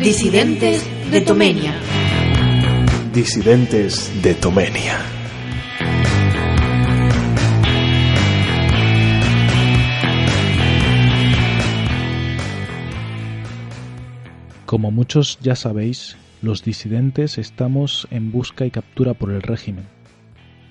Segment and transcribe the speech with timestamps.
[0.00, 1.74] Disidentes de Tomenia.
[3.12, 4.98] Disidentes de Tomenia.
[14.64, 19.99] Como muchos ya sabéis, los disidentes estamos en busca y captura por el régimen.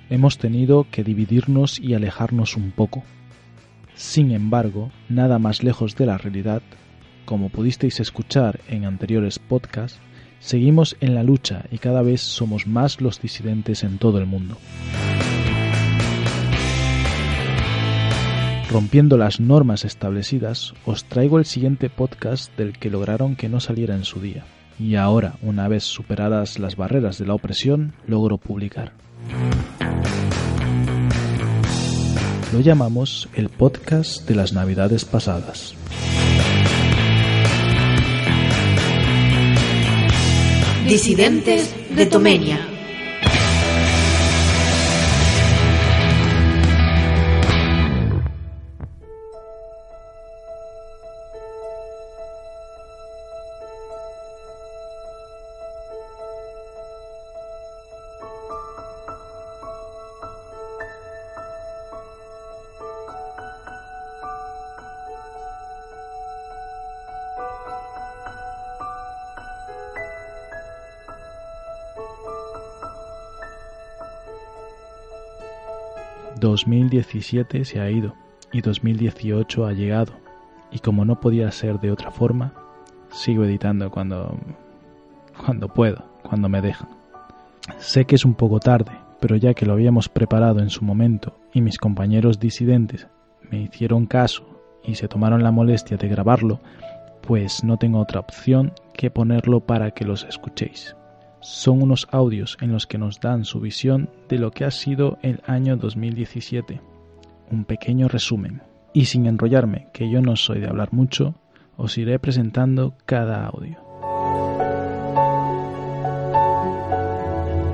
[0.10, 3.04] Hemos tenido que dividirnos y alejarnos un poco.
[3.94, 6.64] Sin embargo, nada más lejos de la realidad,
[7.26, 10.00] como pudisteis escuchar en anteriores podcasts,
[10.40, 14.58] seguimos en la lucha y cada vez somos más los disidentes en todo el mundo.
[18.72, 23.96] Rompiendo las normas establecidas, os traigo el siguiente podcast del que lograron que no saliera
[23.96, 24.46] en su día.
[24.80, 28.94] Y ahora, una vez superadas las barreras de la opresión, logro publicar.
[32.52, 35.76] Lo llamamos el podcast de las navidades pasadas.
[40.88, 42.79] Disidentes de Tomenia.
[76.40, 78.16] ...2017 se ha ido
[78.52, 80.14] y 2018 ha llegado
[80.72, 82.54] y como no podía ser de otra forma,
[83.10, 84.38] sigo editando cuando
[85.46, 86.90] cuando puedo, cuando me dejan.
[87.78, 91.38] Sé que es un poco tarde, pero ya que lo habíamos preparado en su momento
[91.54, 93.08] y mis compañeros disidentes
[93.50, 94.44] me hicieron caso
[94.84, 96.60] y se tomaron la molestia de grabarlo,
[97.22, 100.96] pues no tengo otra opción que ponerlo para que los escuchéis.
[101.42, 105.18] Son unos audios en los que nos dan su visión de lo que ha sido
[105.22, 106.82] el año 2017.
[107.50, 108.62] Un pequeño resumen.
[108.94, 111.36] Y sin enrollarme, que yo no soy de hablar mucho,
[111.78, 113.78] os iré presentando cada audio.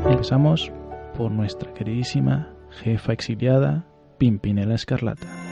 [0.08, 0.72] Empezamos
[1.18, 3.86] por nuestra queridísima jefa exiliada,
[4.20, 5.45] Pimpinela Escarlata.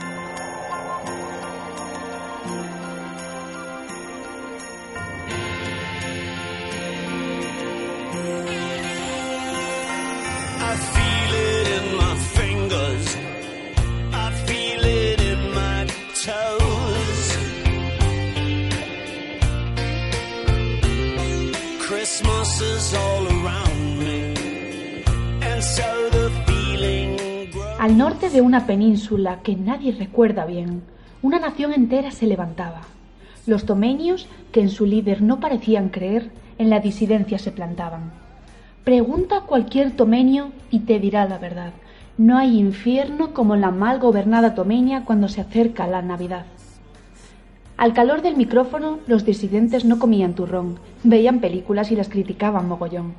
[27.84, 30.80] Al norte de una península que nadie recuerda bien,
[31.20, 32.80] una nación entera se levantaba.
[33.46, 38.10] Los tomenios, que en su líder no parecían creer, en la disidencia se plantaban.
[38.84, 41.74] Pregunta a cualquier tomenio y te dirá la verdad.
[42.16, 46.46] No hay infierno como la mal gobernada Tomenia cuando se acerca la Navidad.
[47.76, 53.12] Al calor del micrófono, los disidentes no comían turrón, veían películas y las criticaban mogollón.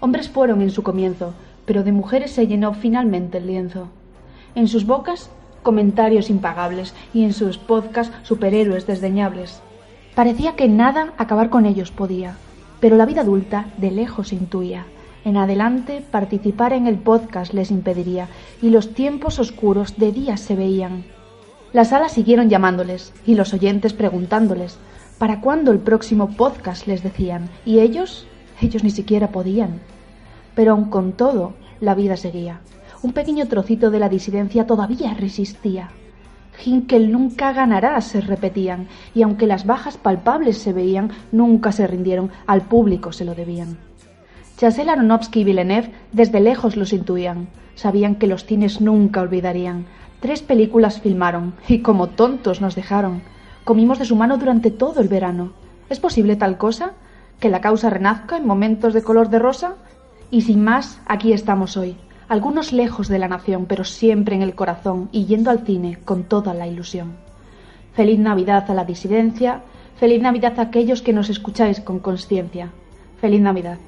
[0.00, 1.34] Hombres fueron en su comienzo,
[1.66, 3.90] pero de mujeres se llenó finalmente el lienzo.
[4.58, 5.30] En sus bocas,
[5.62, 9.60] comentarios impagables y en sus podcasts, superhéroes desdeñables.
[10.16, 12.34] Parecía que nada acabar con ellos podía,
[12.80, 14.84] pero la vida adulta de lejos intuía.
[15.24, 18.26] En adelante, participar en el podcast les impediría,
[18.60, 21.04] y los tiempos oscuros de día se veían.
[21.72, 24.76] Las salas siguieron llamándoles, y los oyentes preguntándoles,
[25.18, 26.88] ¿para cuándo el próximo podcast?
[26.88, 28.26] les decían, y ellos,
[28.60, 29.78] ellos ni siquiera podían.
[30.56, 32.58] Pero aun con todo, la vida seguía.
[33.00, 35.90] Un pequeño trocito de la disidencia todavía resistía.
[36.64, 42.30] Hinkel nunca ganará, se repetían, y aunque las bajas palpables se veían, nunca se rindieron,
[42.48, 43.78] al público se lo debían.
[44.56, 47.46] Chassel, Aronofsky y Villeneuve desde lejos los intuían.
[47.76, 49.86] Sabían que los cines nunca olvidarían.
[50.18, 53.22] Tres películas filmaron y como tontos nos dejaron.
[53.62, 55.52] Comimos de su mano durante todo el verano.
[55.88, 56.94] ¿Es posible tal cosa?
[57.38, 59.76] ¿Que la causa renazca en momentos de color de rosa?
[60.32, 61.96] Y sin más, aquí estamos hoy.
[62.28, 66.24] Algunos lejos de la nación, pero siempre en el corazón y yendo al cine con
[66.24, 67.16] toda la ilusión.
[67.94, 69.62] Feliz Navidad a la disidencia,
[69.96, 72.70] feliz Navidad a aquellos que nos escucháis con conciencia.
[73.20, 73.78] Feliz Navidad.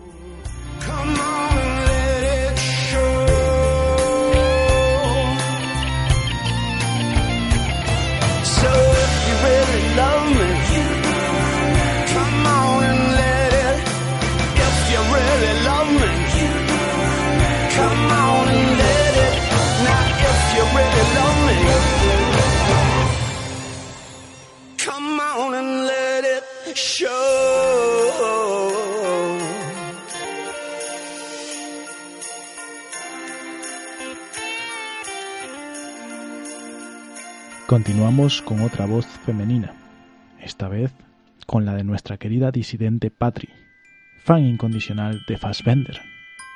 [37.71, 39.73] Continuamos con otra voz femenina,
[40.41, 40.91] esta vez
[41.47, 43.49] con la de nuestra querida disidente Patri,
[44.25, 46.01] fan incondicional de Fassbender,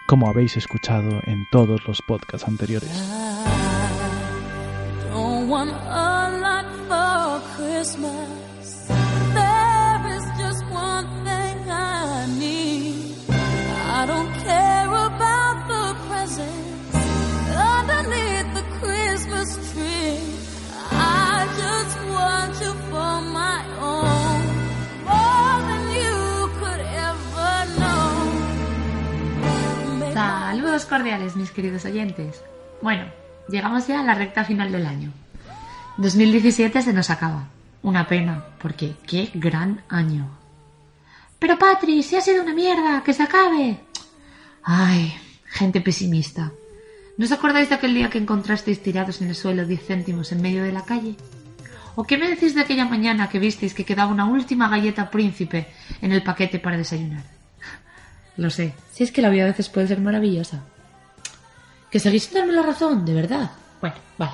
[0.09, 2.91] como habéis escuchado en todos los podcasts anteriores.
[30.95, 32.41] Cordiales, mis queridos oyentes.
[32.81, 33.07] Bueno,
[33.49, 35.11] llegamos ya a la recta final del año.
[35.97, 37.49] 2017 se nos acaba.
[37.83, 40.29] Una pena, porque qué gran año.
[41.41, 43.81] Pero Patri, si ha sido una mierda, que se acabe.
[44.63, 45.13] Ay,
[45.47, 46.53] gente pesimista.
[47.19, 50.43] ¿No os acordáis de aquel día que encontrasteis tirados en el suelo 10 céntimos en
[50.43, 51.17] medio de la calle?
[51.97, 55.67] ¿O qué me decís de aquella mañana que visteis que quedaba una última galleta príncipe
[56.01, 57.25] en el paquete para desayunar?
[58.37, 60.63] Lo sé, si es que la vida a veces puede ser maravillosa.
[61.95, 63.05] ¿Que seguís sin darme la razón?
[63.05, 63.53] ¿De verdad?
[63.81, 64.33] Bueno, vale.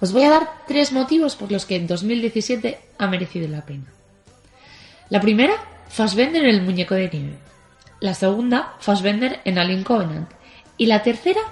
[0.00, 3.84] Os voy a dar tres motivos por los que 2017 ha merecido la pena.
[5.10, 5.52] La primera,
[5.90, 7.38] Fassbender en el muñeco de nieve.
[8.00, 10.30] La segunda, Fassbender en Alien Covenant.
[10.78, 11.42] Y la tercera,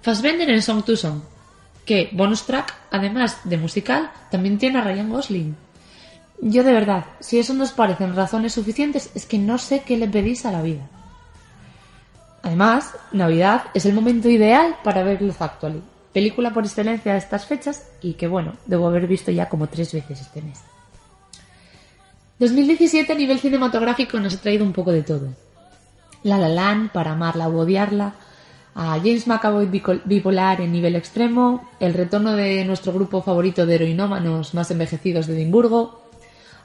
[0.00, 1.22] Fassbender en Song to Song,
[1.84, 5.56] que, bonus track, además de musical, también tiene a Ryan Gosling.
[6.40, 10.06] Yo de verdad, si eso nos parecen razones suficientes, es que no sé qué le
[10.06, 10.88] pedís a la vida.
[12.44, 15.82] Además, Navidad es el momento ideal para ver Love Actually,
[16.12, 19.94] película por excelencia de estas fechas y que bueno, debo haber visto ya como tres
[19.94, 20.60] veces este mes.
[22.38, 25.28] 2017 a nivel cinematográfico nos ha traído un poco de todo.
[26.22, 28.12] La La Land para amarla o odiarla,
[28.74, 29.66] a James McAvoy
[30.04, 35.34] bipolar en nivel extremo, el retorno de nuestro grupo favorito de heroinómanos más envejecidos de
[35.34, 36.03] Edimburgo,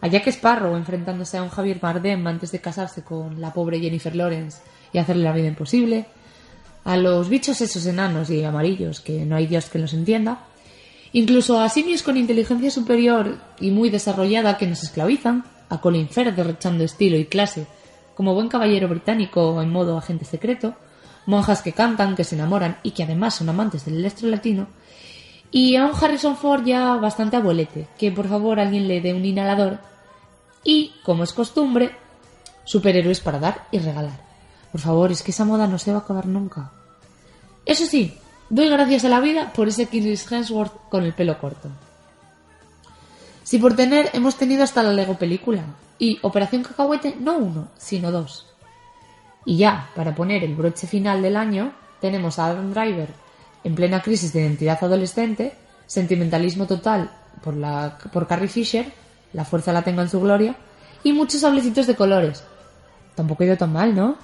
[0.01, 4.16] a Jack Sparrow enfrentándose a un Javier Bardem antes de casarse con la pobre Jennifer
[4.16, 4.62] Lawrence
[4.94, 6.06] y hacerle la vida imposible,
[6.86, 10.40] a los bichos esos enanos y amarillos que no hay Dios que los entienda,
[11.12, 16.84] incluso a simios con inteligencia superior y muy desarrollada que nos esclavizan, a Colin derrochando
[16.84, 17.68] estilo y clase
[18.16, 20.75] como buen caballero británico en modo agente secreto,
[21.25, 24.68] monjas que cantan, que se enamoran y que además son amantes del electro latino,
[25.51, 29.25] y a un Harrison Ford ya bastante abuelete, que por favor alguien le dé un
[29.25, 29.80] inhalador,
[30.63, 31.96] y, como es costumbre,
[32.66, 34.19] superhéroes para dar y regalar.
[34.72, 36.72] Por favor, es que esa moda no se va a acabar nunca.
[37.66, 38.13] Eso sí,
[38.50, 41.70] doy gracias a la vida por ese Chris Hemsworth con el pelo corto.
[43.44, 45.63] Si por tener hemos tenido hasta la Lego película,
[45.98, 48.46] y Operación Cacahuete no uno, sino dos.
[49.46, 53.10] Y ya, para poner el broche final del año, tenemos a Adam Driver
[53.63, 55.54] en plena crisis de identidad adolescente,
[55.86, 57.12] sentimentalismo total
[57.44, 58.92] por, la, por Carrie Fisher,
[59.34, 60.56] la fuerza la tenga en su gloria,
[61.04, 62.44] y muchos sablecitos de colores.
[63.16, 64.18] Tampoco ha ido tan mal, ¿no?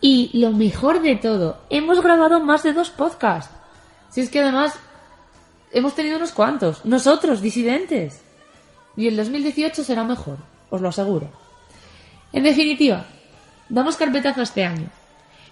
[0.00, 3.54] Y lo mejor de todo, hemos grabado más de dos podcasts.
[4.10, 4.74] Si es que además
[5.72, 8.20] hemos tenido unos cuantos, nosotros, disidentes.
[8.96, 10.38] Y el 2018 será mejor,
[10.70, 11.28] os lo aseguro.
[12.32, 13.06] En definitiva,
[13.68, 14.88] damos carpetazo a este año.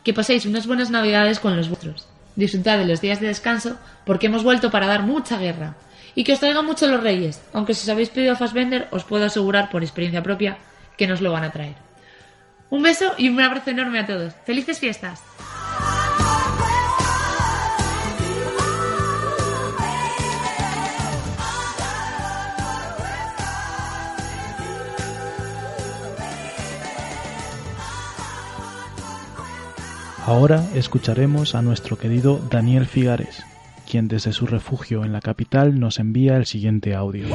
[0.05, 2.12] Que paséis unas buenas navidades con los vuestros.
[2.37, 5.75] Disfrutad de los días de descanso porque hemos vuelto para dar mucha guerra.
[6.15, 9.05] Y que os traigan mucho los reyes, aunque si os habéis pedido a Fassbender os
[9.05, 10.59] puedo asegurar por experiencia propia
[10.97, 11.77] que nos lo van a traer.
[12.71, 14.35] Un beso y un abrazo enorme a todos.
[14.45, 15.23] ¡Felices fiestas!
[30.25, 33.45] Ahora escucharemos a nuestro querido Daniel Figares,
[33.91, 37.27] quien desde su refugio en la capital nos envía el siguiente audio.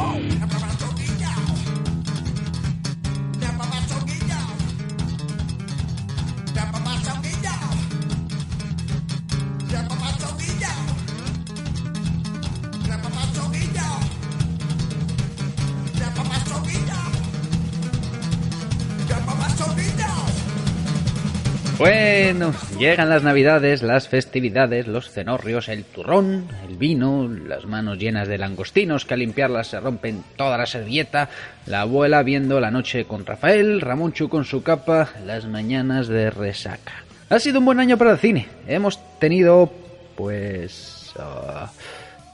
[21.77, 28.27] Bueno, llegan las navidades, las festividades, los cenorrios, el turrón, el vino, las manos llenas
[28.27, 31.29] de langostinos que al limpiarlas se rompen toda la servilleta,
[31.67, 36.93] la abuela viendo la noche con Rafael, Ramonchu con su capa, las mañanas de resaca.
[37.29, 38.47] Ha sido un buen año para el cine.
[38.67, 39.71] Hemos tenido,
[40.15, 41.13] pues...
[41.19, 41.71] ah,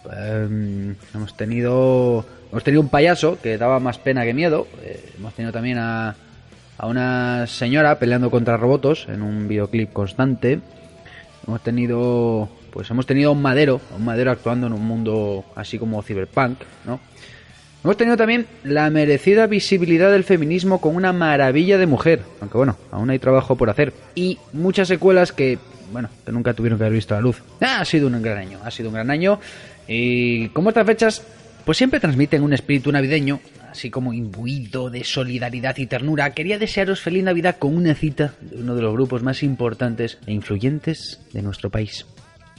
[0.09, 2.25] em, hemos tenido...
[2.49, 4.67] Hemos tenido un payaso que daba más pena que miedo.
[4.83, 6.15] Eh, hemos tenido también a
[6.77, 10.59] a una señora peleando contra robots en un videoclip constante.
[11.47, 15.45] Hemos tenido, pues hemos tenido a un madero, a un madero actuando en un mundo
[15.55, 16.99] así como cyberpunk, ¿no?
[17.83, 22.77] Hemos tenido también la merecida visibilidad del feminismo con una maravilla de mujer, aunque bueno,
[22.91, 23.93] aún hay trabajo por hacer.
[24.15, 25.59] Y muchas secuelas que,
[25.91, 27.43] bueno, que nunca tuvieron que haber visto la luz.
[27.59, 29.37] Ah, ha sido un gran año, ha sido un gran año.
[29.85, 31.23] Y como estas fechas,
[31.65, 33.41] pues siempre transmiten un espíritu navideño,
[33.73, 38.57] así como imbuido de solidaridad y ternura, quería desearos feliz Navidad con una cita de
[38.57, 42.05] uno de los grupos más importantes e influyentes de nuestro país.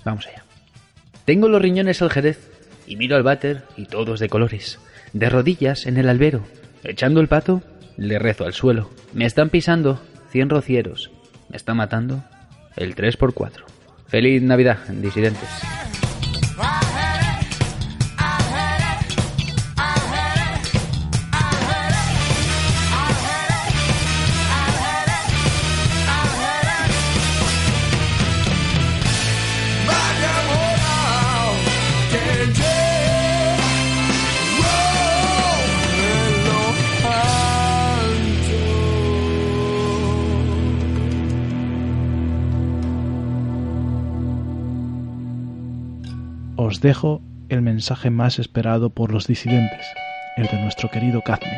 [0.04, 0.42] Vamos allá.
[1.25, 2.50] Tengo los riñones al jerez
[2.88, 4.80] y miro al váter y todos de colores.
[5.12, 6.44] De rodillas en el albero,
[6.83, 7.62] echando el pato,
[7.97, 8.90] le rezo al suelo.
[9.12, 10.02] Me están pisando
[10.33, 11.12] cien rocieros.
[11.49, 12.25] Me está matando
[12.75, 13.62] el 3x4.
[14.09, 15.49] Feliz Navidad, disidentes.
[46.75, 49.87] Os dejo el mensaje más esperado por los disidentes,
[50.37, 51.52] el de nuestro querido Kazmik.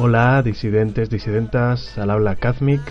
[0.00, 2.82] Hola, disidentes, disidentas, al habla Kazmik,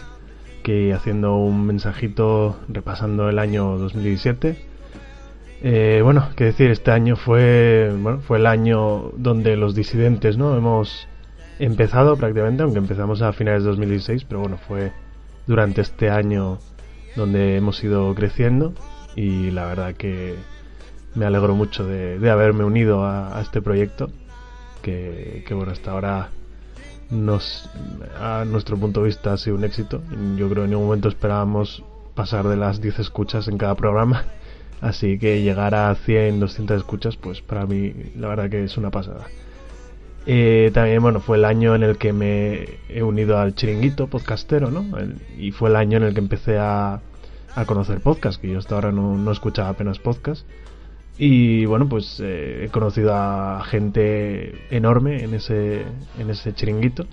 [0.64, 4.73] que haciendo un mensajito repasando el año 2017.
[5.66, 10.58] Eh, bueno, qué decir, este año fue, bueno, fue el año donde los disidentes, ¿no?
[10.58, 11.08] Hemos
[11.58, 14.92] empezado prácticamente, aunque empezamos a finales de 2016, pero bueno, fue
[15.48, 16.60] durante este año
[17.16, 18.74] donde hemos ido creciendo
[19.16, 20.36] y la verdad que
[21.16, 24.10] me alegro mucho de, de haberme unido a, a este proyecto
[24.82, 26.30] que, que, bueno hasta ahora
[27.10, 27.70] nos
[28.20, 30.02] a nuestro punto de vista ha sido un éxito
[30.36, 31.84] yo creo que en ningún momento esperábamos
[32.16, 34.26] pasar de las 10 escuchas en cada programa
[34.82, 38.92] así que llegar a 100 200 escuchas pues para mí la verdad que es una
[38.92, 39.28] pasada
[40.26, 44.72] eh, también, bueno, fue el año en el que me he unido al chiringuito podcastero,
[44.72, 44.86] ¿no?
[45.38, 47.02] Y fue el año en el que empecé a,
[47.56, 50.48] a conocer podcast, que yo hasta ahora no, no escuchaba apenas podcast.
[51.18, 55.84] Y bueno, pues eh, he conocido a gente enorme en ese,
[56.18, 57.06] en ese chiringuito.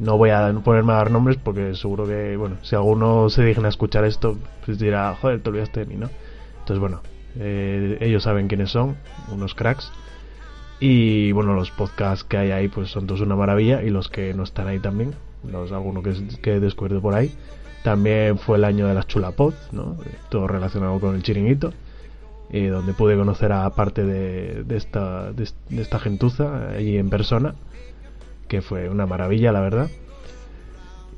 [0.00, 3.66] No voy a ponerme a dar nombres porque seguro que, bueno, si alguno se digna
[3.66, 6.10] a escuchar esto, pues dirá, joder, te olvidaste de mí, ¿no?
[6.68, 7.00] Entonces, bueno,
[7.38, 8.98] eh, ellos saben quiénes son,
[9.32, 9.90] unos cracks.
[10.80, 14.34] Y bueno, los podcasts que hay ahí pues son todos una maravilla y los que
[14.34, 15.14] no están ahí también,
[15.50, 17.32] los algunos que, que he descubierto por ahí.
[17.84, 19.96] También fue el año de las chulapod, ¿no?
[20.28, 21.72] Todo relacionado con el chiringuito,
[22.52, 27.08] eh, donde pude conocer a parte de, de esta, de, de esta gentuza allí en
[27.08, 27.54] persona,
[28.46, 29.88] que fue una maravilla, la verdad.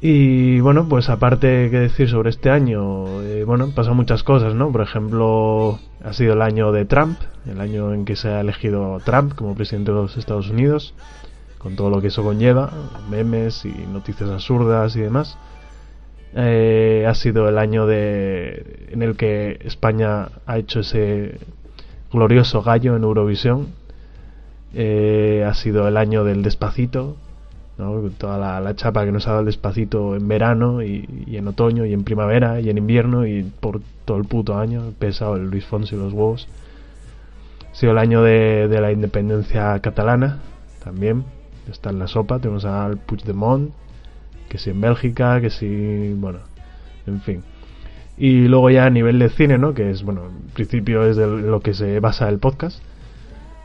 [0.02, 4.72] Y bueno, pues aparte que decir sobre este año, eh, bueno, pasado muchas cosas, ¿no?
[4.72, 8.98] Por ejemplo, ha sido el año de Trump, el año en que se ha elegido
[9.04, 10.94] Trump como presidente de los Estados Unidos,
[11.58, 12.72] con todo lo que eso conlleva,
[13.10, 15.36] memes y noticias absurdas y demás.
[16.34, 21.38] Eh, ha sido el año de, en el que España ha hecho ese
[22.10, 23.68] glorioso gallo en Eurovisión.
[24.72, 27.16] Eh, ha sido el año del despacito,
[27.80, 28.00] ¿no?
[28.10, 31.92] toda la, chapa que nos ha dado el despacito en verano y, en otoño y
[31.92, 35.94] en primavera y en invierno y por todo el puto año, pesado el Luis Fonsi
[35.94, 36.48] y los huevos.
[37.72, 40.40] Ha sido el año de, de la independencia catalana,
[40.84, 41.24] también,
[41.70, 43.70] está en la sopa, tenemos al Puigdemont,
[44.48, 46.40] que si en Bélgica, que si, bueno,
[47.06, 47.42] en fin.
[48.18, 49.72] Y luego ya a nivel de cine, ¿no?
[49.72, 52.82] Que es, bueno, en principio es de lo que se basa el podcast.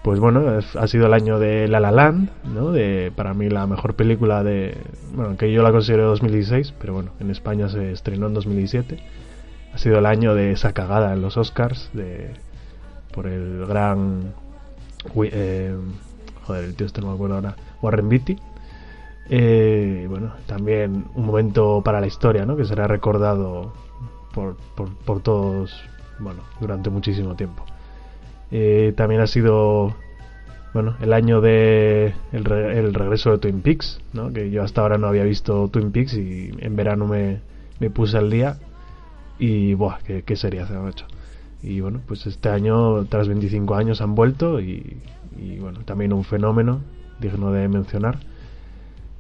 [0.05, 0.43] Pues bueno,
[0.75, 2.71] ha sido el año de La La Land, ¿no?
[2.71, 4.77] De, para mí la mejor película de...
[5.15, 8.99] Bueno, que yo la considero 2016, pero bueno, en España se estrenó en 2017.
[9.73, 12.35] Ha sido el año de esa cagada en los Oscars, de
[13.15, 14.35] por el gran...
[15.23, 15.75] Eh,
[16.43, 17.55] joder, el tío este no me acuerdo ahora.
[17.81, 18.37] Warren Beatty.
[19.31, 22.55] Eh, bueno, también un momento para la historia, ¿no?
[22.55, 23.73] Que será recordado
[24.35, 25.81] por, por, por todos,
[26.19, 27.65] bueno, durante muchísimo tiempo.
[28.51, 29.95] Eh, también ha sido
[30.73, 34.31] bueno, el año de el, re- el regreso de Twin Peaks, ¿no?
[34.33, 37.39] que yo hasta ahora no había visto Twin Peaks y en verano me,
[37.79, 38.57] me puse al día
[39.39, 41.05] y buah, qué, qué serie se han hecho.
[41.63, 44.97] Y bueno, pues este año, tras 25 años, han vuelto y,
[45.37, 46.81] y bueno, también un fenómeno
[47.19, 48.19] digno de mencionar.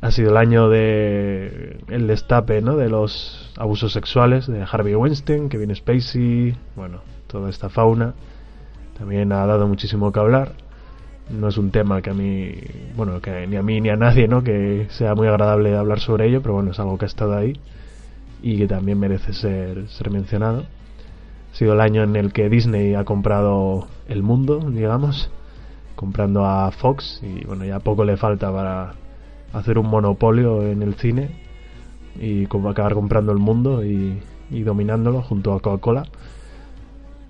[0.01, 2.75] Ha sido el año de el destape ¿no?
[2.75, 8.13] de los abusos sexuales de Harvey Weinstein, Kevin Spacey, bueno, toda esta fauna.
[8.97, 10.53] También ha dado muchísimo que hablar.
[11.29, 12.53] No es un tema que a mí,
[12.95, 14.43] bueno, que ni a mí ni a nadie, ¿no?
[14.43, 17.59] Que sea muy agradable hablar sobre ello, pero bueno, es algo que ha estado ahí
[18.41, 20.65] y que también merece ser, ser mencionado.
[21.51, 25.31] Ha sido el año en el que Disney ha comprado el mundo, digamos,
[25.95, 28.93] comprando a Fox y bueno, ya poco le falta para
[29.53, 31.29] hacer un monopolio en el cine
[32.19, 34.21] y como acabar comprando el mundo y,
[34.51, 36.05] y dominándolo junto a Coca-Cola.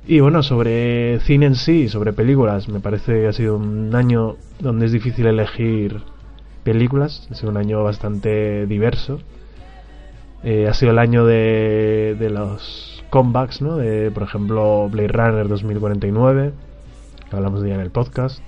[0.07, 4.35] Y bueno, sobre cine en sí, sobre películas, me parece que ha sido un año
[4.59, 6.01] donde es difícil elegir
[6.63, 9.19] películas, ha sido un año bastante diverso.
[10.43, 13.77] Eh, ha sido el año de, de los comebacks, ¿no?
[13.77, 16.53] De, por ejemplo, Blade Runner 2049,
[17.27, 18.41] que hablamos de ella en el podcast.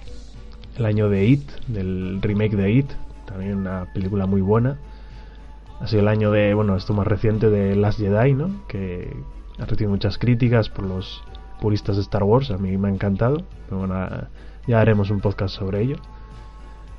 [0.78, 2.92] El año de It, del remake de It,
[3.26, 4.78] también una película muy buena.
[5.80, 8.52] Ha sido el año de, bueno, esto más reciente de Last Jedi, ¿no?
[8.68, 9.12] Que
[9.58, 11.24] ha recibido muchas críticas por los
[11.62, 14.08] puristas de Star Wars, a mí me ha encantado, pero bueno,
[14.68, 15.98] ya haremos un podcast sobre ello.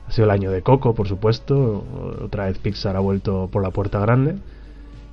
[0.09, 1.85] Ha sido el año de Coco, por supuesto,
[2.25, 4.37] otra vez Pixar ha vuelto por la puerta grande.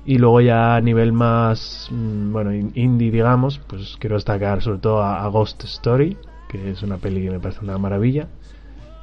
[0.06, 4.78] Y luego ya a nivel más, mm, bueno, in- indie, digamos, pues quiero destacar sobre
[4.78, 6.16] todo a, Ghost Story,
[6.48, 8.28] que es una peli que me parece una maravilla.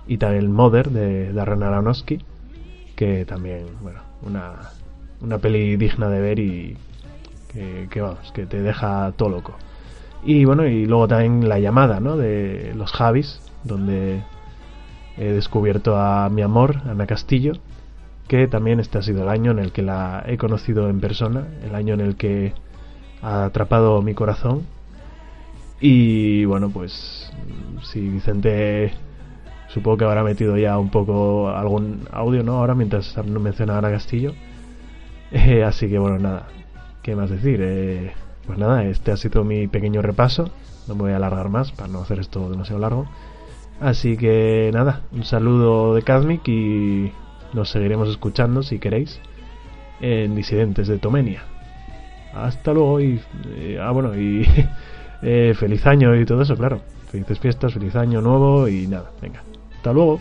[0.08, 2.20] Y también Mother de Darren Aronofsky,
[2.96, 4.54] que también, bueno, una,
[5.22, 6.78] una peli digna de ver y
[7.90, 9.54] que, vamos, que te deja todo loco.
[10.26, 12.18] Y bueno, y luego también La llamada, ¿no?
[12.18, 14.24] De los Javis, donde
[15.18, 17.54] he descubierto a mi amor, Ana Castillo,
[18.28, 21.48] que también este ha sido el año en el que la he conocido en persona,
[21.64, 22.54] el año en el que
[23.22, 24.64] ha atrapado mi corazón.
[25.80, 27.32] Y bueno, pues
[27.84, 28.94] si Vicente
[29.68, 32.60] supongo que habrá metido ya un poco algún audio, ¿no?
[32.60, 34.34] Ahora mientras menciona a Ana Castillo.
[35.36, 36.46] Eh, así que bueno, nada,
[37.02, 37.60] ¿qué más decir?
[37.60, 38.14] Eh,
[38.46, 40.50] pues nada, este ha sido mi pequeño repaso.
[40.88, 43.08] No me voy a alargar más para no hacer esto demasiado largo.
[43.80, 47.12] Así que nada, un saludo de Kazmik y
[47.54, 49.20] nos seguiremos escuchando si queréis
[50.02, 51.44] en Disidentes de Tomenia.
[52.34, 53.22] Hasta luego y.
[53.56, 54.48] eh, ah, bueno, y.
[55.22, 56.82] eh, feliz año y todo eso, claro.
[57.12, 59.44] Felices fiestas, feliz año nuevo y nada, venga.
[59.76, 60.20] Hasta luego.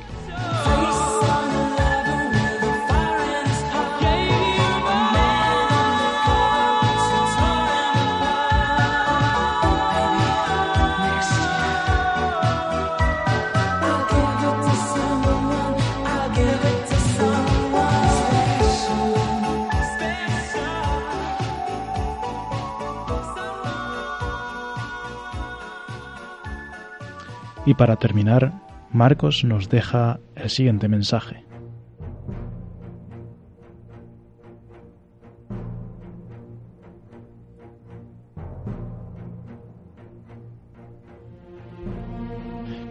[27.64, 28.52] Y para terminar,
[28.90, 31.44] Marcos nos deja el siguiente mensaje.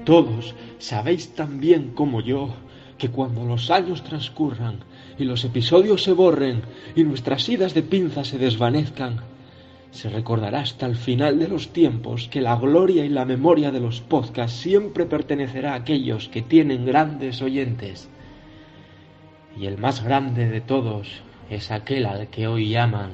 [0.06, 2.50] Todos sabéis tan bien como yo
[2.98, 4.80] que cuando los años transcurran
[5.18, 6.64] y los episodios se borren
[6.96, 9.22] y nuestras idas de pinza se desvanezcan,
[9.92, 13.82] se recordará hasta el final de los tiempos que la gloria y la memoria de
[13.82, 18.10] los podcasts siempre pertenecerá a aquellos que tienen grandes oyentes.
[19.58, 23.12] Y el más grande de todos es aquel al que hoy llaman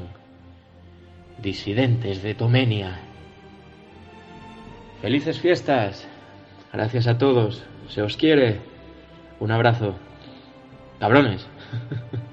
[1.41, 2.99] disidentes de Tomenia.
[5.01, 6.07] Felices fiestas.
[6.71, 7.63] Gracias a todos.
[7.87, 8.59] Se os quiere.
[9.39, 9.95] Un abrazo.
[10.99, 11.47] Cabrones.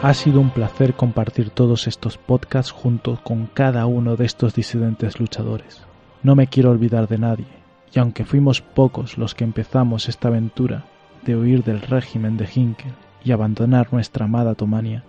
[0.00, 5.18] Ha sido un placer compartir todos estos podcasts junto con cada uno de estos disidentes
[5.18, 5.82] luchadores.
[6.22, 7.48] No me quiero olvidar de nadie,
[7.92, 10.84] y aunque fuimos pocos los que empezamos esta aventura
[11.24, 12.92] de huir del régimen de Hinkel
[13.24, 15.02] y abandonar nuestra amada Tomania,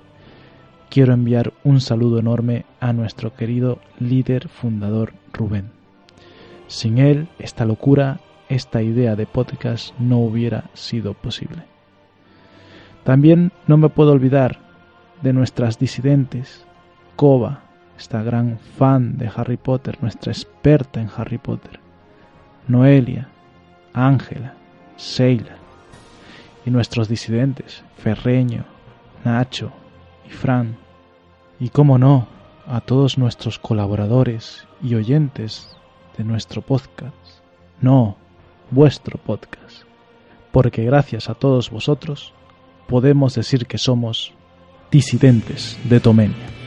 [0.89, 5.69] quiero enviar un saludo enorme a nuestro querido líder fundador Rubén.
[6.65, 11.61] Sin él, esta locura, esta idea de podcast no hubiera sido posible.
[13.03, 14.68] También no me puedo olvidar
[15.21, 16.65] de nuestras disidentes,
[17.15, 17.61] Koba,
[17.97, 21.79] esta gran fan de Harry Potter, nuestra experta en Harry Potter,
[22.67, 23.27] Noelia,
[23.93, 24.53] Ángela,
[24.95, 25.57] Seila,
[26.65, 28.63] y nuestros disidentes, Ferreño,
[29.25, 29.71] Nacho
[30.27, 30.77] y Fran,
[31.59, 32.27] y cómo no,
[32.67, 35.75] a todos nuestros colaboradores y oyentes
[36.17, 37.15] de nuestro podcast,
[37.81, 38.15] no,
[38.71, 39.83] vuestro podcast,
[40.51, 42.33] porque gracias a todos vosotros
[42.87, 44.33] podemos decir que somos
[44.91, 46.58] disidentes de Tomenia.